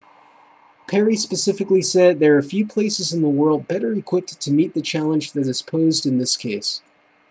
perry 0.87 1.15
specifically 1.15 1.83
said 1.83 2.17
there 2.17 2.35
are 2.39 2.41
few 2.41 2.65
places 2.65 3.13
in 3.13 3.21
the 3.21 3.29
world 3.29 3.67
better 3.67 3.93
equipped 3.93 4.39
to 4.41 4.49
meet 4.51 4.73
the 4.73 4.81
challenge 4.81 5.33
that 5.33 5.45
is 5.45 5.61
posed 5.61 6.07
in 6.07 6.17
this 6.17 6.37
case 6.37 6.81